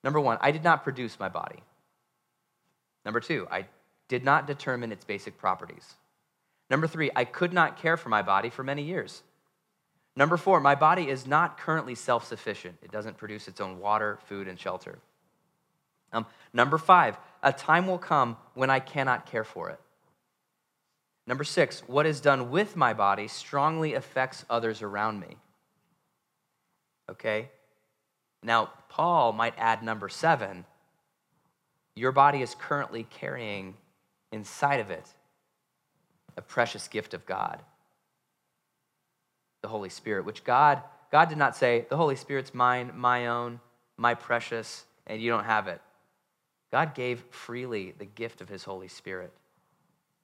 [0.03, 1.63] Number one, I did not produce my body.
[3.05, 3.67] Number two, I
[4.09, 5.95] did not determine its basic properties.
[6.69, 9.23] Number three, I could not care for my body for many years.
[10.17, 12.77] Number four, my body is not currently self sufficient.
[12.83, 14.99] It doesn't produce its own water, food, and shelter.
[16.13, 19.81] Um, number five, a time will come when I cannot care for it.
[21.27, 25.37] Number six, what is done with my body strongly affects others around me.
[27.09, 27.51] Okay?
[28.43, 30.65] Now, Paul might add number seven
[31.97, 33.75] your body is currently carrying
[34.33, 35.05] inside of it
[36.37, 37.61] a precious gift of God,
[39.61, 43.61] the Holy Spirit, which God, God did not say, the Holy Spirit's mine, my own,
[43.97, 45.83] my precious, and you don't have it.
[46.71, 49.33] God gave freely the gift of his Holy Spirit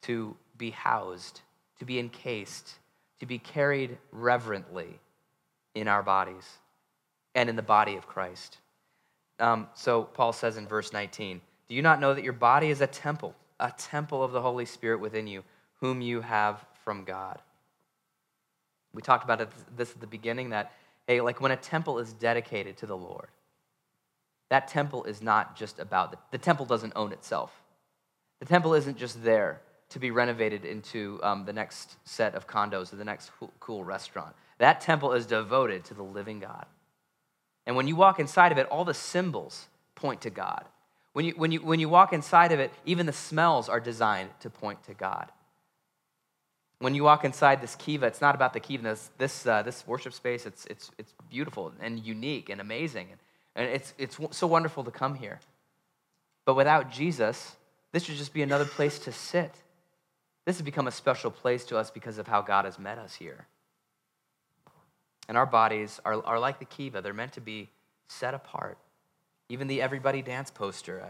[0.03, 1.41] to be housed,
[1.81, 2.79] to be encased,
[3.19, 5.01] to be carried reverently
[5.75, 6.59] in our bodies
[7.37, 8.59] and in the body of Christ.
[9.38, 12.81] Um, so Paul says in verse 19, Do you not know that your body is
[12.81, 15.44] a temple, a temple of the Holy Spirit within you,
[15.81, 17.40] whom you have from God?
[18.94, 20.72] We talked about this at the beginning that,
[21.07, 23.29] hey, like when a temple is dedicated to the Lord,
[24.49, 27.53] that temple is not just about, the, the temple doesn't own itself.
[28.40, 32.92] The temple isn't just there to be renovated into um, the next set of condos
[32.92, 34.35] or the next cool restaurant.
[34.59, 36.64] That temple is devoted to the living God.
[37.67, 40.65] And when you walk inside of it, all the symbols point to God.
[41.13, 44.31] When you, when you, when you walk inside of it, even the smells are designed
[44.41, 45.33] to point to God.
[46.79, 48.83] When you walk inside this kiva, it's not about the kiva.
[48.83, 53.09] This, this, uh, this worship space, it's, it's, it's beautiful and unique and amazing.
[53.55, 55.41] And it's, it's so wonderful to come here.
[56.45, 57.57] But without Jesus,
[57.93, 59.53] this would just be another place to sit.
[60.45, 63.15] This has become a special place to us because of how God has met us
[63.15, 63.47] here.
[65.29, 67.71] And our bodies are, are like the kiva, they're meant to be
[68.09, 68.79] set apart.
[69.49, 71.05] Even the Everybody Dance poster.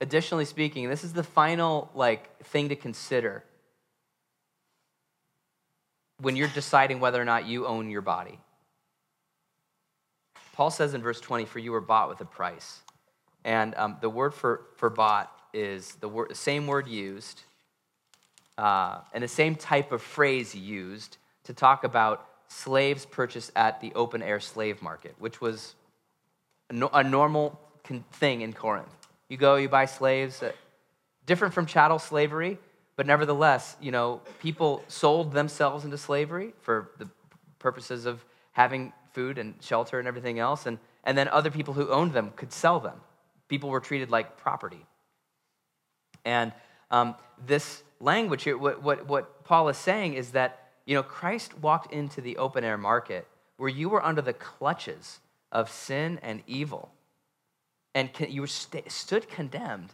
[0.00, 3.44] Additionally speaking, this is the final like thing to consider
[6.20, 8.38] when you're deciding whether or not you own your body.
[10.52, 12.80] Paul says in verse 20, For you were bought with a price.
[13.44, 17.42] And um, the word for, for bought is the, word, the same word used
[18.58, 23.92] uh, and the same type of phrase used to talk about slaves purchased at the
[23.94, 25.74] open air slave market, which was
[26.68, 27.58] a, no, a normal
[28.12, 28.88] thing in Corinth.
[29.28, 30.52] You go, you buy slaves, uh,
[31.24, 32.58] different from chattel slavery,
[32.96, 37.08] but nevertheless, you know, people sold themselves into slavery for the
[37.60, 41.88] purposes of having food and shelter and everything else, and, and then other people who
[41.90, 43.00] owned them could sell them.
[43.46, 44.84] People were treated like property.
[46.24, 46.52] And
[46.90, 47.14] um,
[47.46, 51.92] this language here, what, what, what Paul is saying is that, you know, Christ walked
[51.92, 56.90] into the open air market where you were under the clutches of sin and evil,
[57.94, 59.92] and you st- stood condemned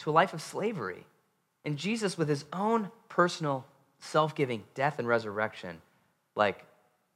[0.00, 1.06] to a life of slavery.
[1.64, 3.64] And Jesus, with his own personal
[4.00, 5.80] self giving death and resurrection,
[6.34, 6.64] like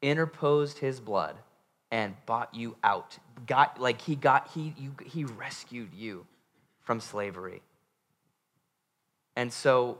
[0.03, 1.37] interposed his blood
[1.91, 3.19] and bought you out.
[3.47, 6.27] Got like he got he you, he rescued you
[6.83, 7.63] from slavery.
[9.37, 9.99] And so,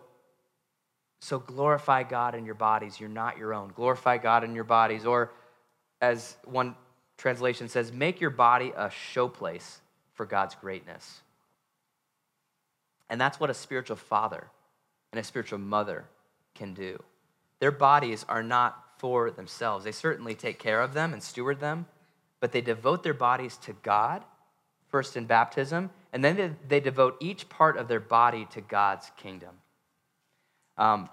[1.21, 3.01] so glorify God in your bodies.
[3.01, 3.73] You're not your own.
[3.75, 5.05] Glorify God in your bodies.
[5.07, 5.33] Or,
[6.01, 6.77] as one
[7.17, 9.79] translation says, make your body a showplace
[10.13, 11.21] for God's greatness.
[13.09, 14.49] And that's what a spiritual father
[15.13, 16.05] and a spiritual mother
[16.55, 17.03] can do.
[17.61, 19.85] Their bodies are not for themselves.
[19.85, 21.87] They certainly take care of them and steward them,
[22.41, 24.25] but they devote their bodies to God,
[24.89, 29.11] first in baptism, and then they, they devote each part of their body to God's
[29.17, 29.51] kingdom.
[30.79, 31.11] Um,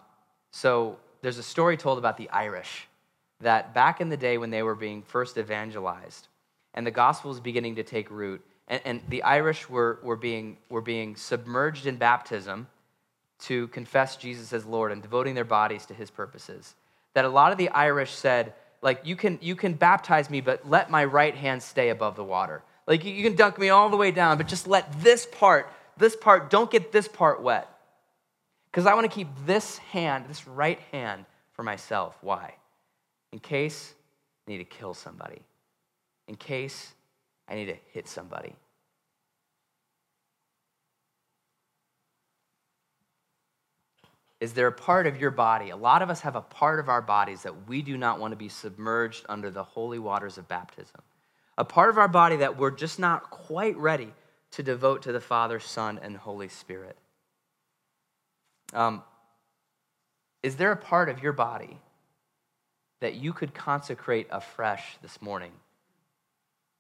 [0.51, 2.87] so there's a story told about the Irish
[3.41, 6.27] that back in the day when they were being first evangelized
[6.75, 10.57] and the gospel was beginning to take root, and, and the Irish were, were, being,
[10.69, 12.67] were being submerged in baptism
[13.39, 16.75] to confess Jesus as Lord and devoting their bodies to his purposes.
[17.15, 20.69] That a lot of the Irish said, like, you can, you can baptize me, but
[20.69, 22.61] let my right hand stay above the water.
[22.91, 26.13] Like, you can dunk me all the way down, but just let this part, this
[26.13, 27.69] part, don't get this part wet.
[28.69, 31.23] Because I want to keep this hand, this right hand,
[31.53, 32.17] for myself.
[32.19, 32.55] Why?
[33.31, 33.93] In case
[34.45, 35.41] I need to kill somebody,
[36.27, 36.91] in case
[37.47, 38.57] I need to hit somebody.
[44.41, 45.69] Is there a part of your body?
[45.69, 48.33] A lot of us have a part of our bodies that we do not want
[48.33, 50.99] to be submerged under the holy waters of baptism.
[51.61, 54.11] A part of our body that we're just not quite ready
[54.49, 56.97] to devote to the Father, Son, and Holy Spirit.
[58.73, 59.03] Um,
[60.41, 61.77] is there a part of your body
[62.99, 65.51] that you could consecrate afresh this morning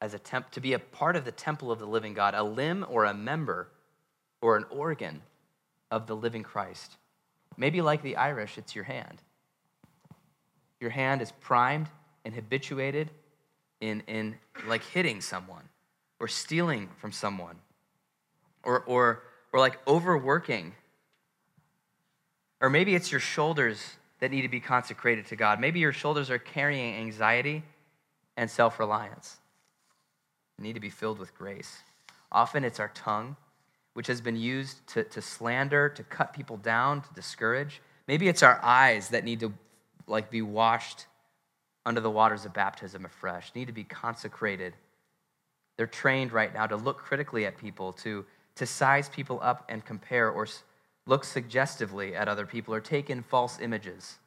[0.01, 2.41] as a temp to be a part of the temple of the living God, a
[2.41, 3.67] limb or a member
[4.41, 5.21] or an organ
[5.91, 6.97] of the living Christ?
[7.55, 9.21] Maybe like the Irish, it's your hand.
[10.79, 11.89] Your hand is primed
[12.25, 13.11] and habituated
[13.81, 14.35] in, in
[14.67, 15.63] like hitting someone
[16.19, 17.57] or stealing from someone
[18.63, 20.73] or, or, or like overworking.
[22.61, 25.59] Or maybe it's your shoulders that need to be consecrated to God.
[25.59, 27.63] Maybe your shoulders are carrying anxiety
[28.37, 29.37] and self reliance,
[30.57, 31.79] need to be filled with grace.
[32.31, 33.35] Often it's our tongue
[33.93, 37.81] which has been used to, to slander, to cut people down, to discourage.
[38.07, 39.53] Maybe it's our eyes that need to
[40.07, 41.05] like be washed
[41.85, 44.73] under the waters of baptism afresh, need to be consecrated.
[45.77, 48.25] They're trained right now to look critically at people, to,
[48.55, 50.47] to size people up and compare, or
[51.05, 54.17] look suggestively at other people, or take in false images.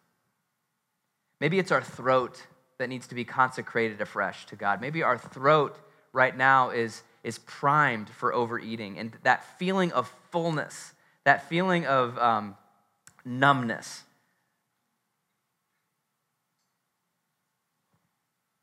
[1.40, 2.46] Maybe it's our throat
[2.78, 4.80] that needs to be consecrated afresh to God.
[4.80, 5.78] Maybe our throat
[6.12, 8.98] right now is is primed for overeating.
[8.98, 10.92] And that feeling of fullness,
[11.24, 12.56] that feeling of um,
[13.24, 14.04] numbness.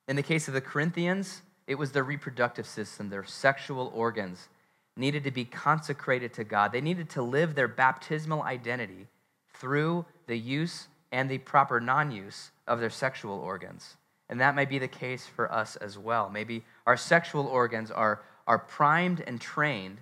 [0.08, 4.50] In the case of the Corinthians, it was their reproductive system, their sexual organs
[4.98, 6.72] needed to be consecrated to God.
[6.72, 9.08] They needed to live their baptismal identity
[9.54, 13.96] through the use and the proper non use of their sexual organs.
[14.30, 16.30] And that might be the case for us as well.
[16.30, 20.00] Maybe our sexual organs are are primed and trained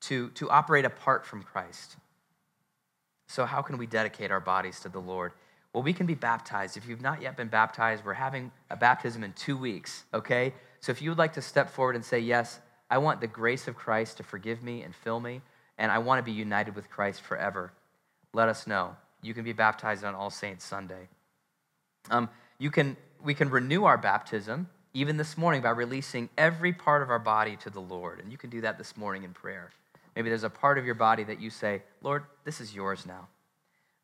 [0.00, 1.96] to, to operate apart from Christ.
[3.26, 5.32] So, how can we dedicate our bodies to the Lord?
[5.76, 6.78] Well, we can be baptized.
[6.78, 10.54] If you've not yet been baptized, we're having a baptism in two weeks, okay?
[10.80, 13.68] So, if you would like to step forward and say, Yes, I want the grace
[13.68, 15.42] of Christ to forgive me and fill me,
[15.76, 17.74] and I want to be united with Christ forever,
[18.32, 18.96] let us know.
[19.20, 21.08] You can be baptized on All Saints Sunday.
[22.10, 27.02] Um, you can, we can renew our baptism even this morning by releasing every part
[27.02, 28.20] of our body to the Lord.
[28.20, 29.72] And you can do that this morning in prayer.
[30.14, 33.28] Maybe there's a part of your body that you say, Lord, this is yours now.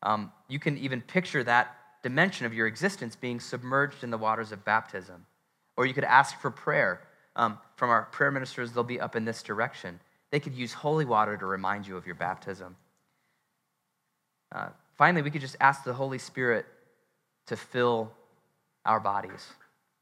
[0.03, 4.51] Um, you can even picture that dimension of your existence being submerged in the waters
[4.51, 5.25] of baptism.
[5.77, 7.01] Or you could ask for prayer.
[7.35, 9.99] Um, from our prayer ministers, they'll be up in this direction.
[10.29, 12.75] They could use holy water to remind you of your baptism.
[14.53, 16.65] Uh, finally, we could just ask the Holy Spirit
[17.47, 18.11] to fill
[18.85, 19.47] our bodies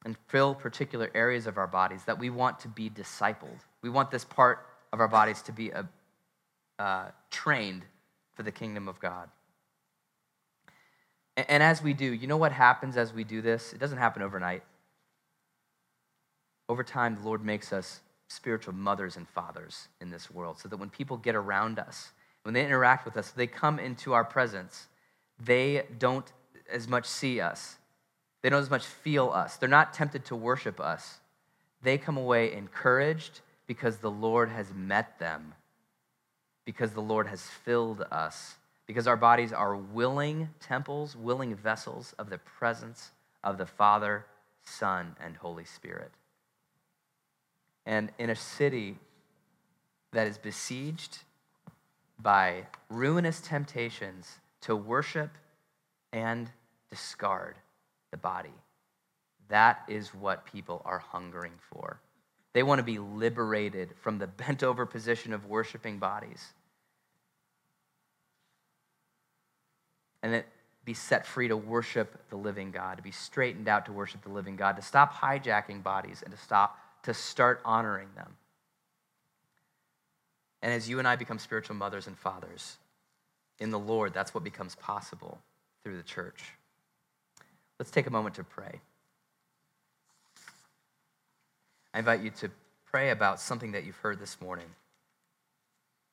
[0.03, 3.59] and fill particular areas of our bodies that we want to be discipled.
[3.81, 5.87] We want this part of our bodies to be a,
[6.79, 7.83] uh, uh, trained
[8.33, 9.29] for the kingdom of God.
[11.37, 13.73] And, as we do, you know what happens as we do this?
[13.73, 14.63] It doesn't happen overnight.
[16.67, 20.77] Over time, the Lord makes us spiritual mothers and fathers in this world so that
[20.77, 22.11] when people get around us,
[22.43, 24.87] when they interact with us, they come into our presence,
[25.39, 26.31] they don't
[26.71, 27.77] as much see us
[28.41, 29.57] they don't as much feel us.
[29.57, 31.19] They're not tempted to worship us.
[31.83, 35.53] They come away encouraged because the Lord has met them,
[36.65, 38.55] because the Lord has filled us,
[38.91, 43.11] because our bodies are willing temples, willing vessels of the presence
[43.41, 44.25] of the Father,
[44.65, 46.11] Son, and Holy Spirit.
[47.85, 48.97] And in a city
[50.11, 51.19] that is besieged
[52.19, 55.31] by ruinous temptations to worship
[56.11, 56.49] and
[56.89, 57.55] discard,
[58.11, 58.49] the body.
[59.47, 62.01] That is what people are hungering for.
[62.51, 66.51] They want to be liberated from the bent over position of worshiping bodies.
[70.23, 70.45] And that
[70.83, 74.31] be set free to worship the living God, to be straightened out to worship the
[74.31, 78.35] living God, to stop hijacking bodies and to stop to start honoring them.
[80.61, 82.77] And as you and I become spiritual mothers and fathers
[83.59, 85.39] in the Lord, that's what becomes possible
[85.83, 86.43] through the church.
[87.79, 88.79] Let's take a moment to pray.
[91.93, 92.49] I invite you to
[92.85, 94.67] pray about something that you've heard this morning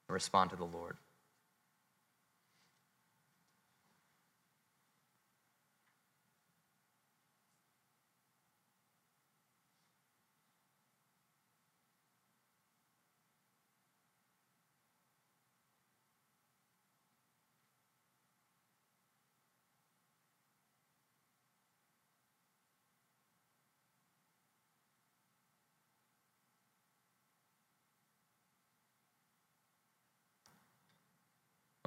[0.08, 0.96] and respond to the Lord.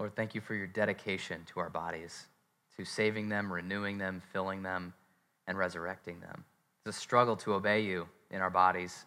[0.02, 2.26] Lord, thank you for your dedication to our bodies,
[2.76, 4.96] to saving them, renewing them, filling them,
[5.46, 6.44] and resurrecting them.
[6.84, 9.06] It's a struggle to obey you in our bodies.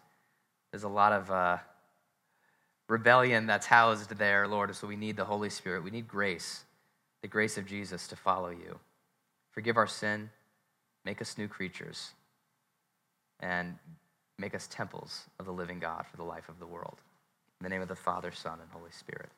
[0.71, 1.57] There's a lot of uh,
[2.87, 5.83] rebellion that's housed there, Lord, so we need the Holy Spirit.
[5.83, 6.63] We need grace,
[7.21, 8.79] the grace of Jesus to follow you.
[9.51, 10.29] Forgive our sin,
[11.03, 12.11] make us new creatures,
[13.41, 13.77] and
[14.39, 16.99] make us temples of the living God for the life of the world.
[17.59, 19.29] In the name of the Father, Son, and Holy Spirit.